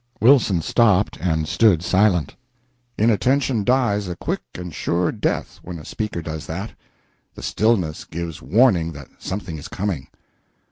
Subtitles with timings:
[0.19, 2.35] Wilson stopped and stood silent.
[2.97, 6.71] Inattention dies a quick and sure death when a speaker does that.
[7.35, 10.07] The stillness gives warning that something is coming.